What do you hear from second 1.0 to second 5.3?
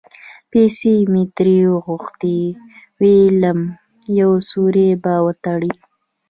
مې ترې وغوښتې؛ وېلم یو سوری به